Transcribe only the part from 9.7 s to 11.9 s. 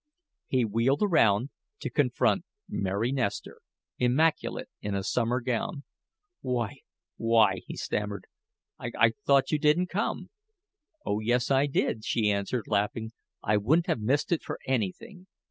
come." "Oh, yes I